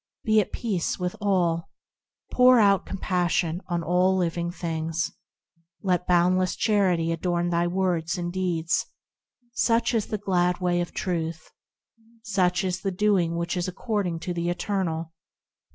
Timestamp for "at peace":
0.41-0.97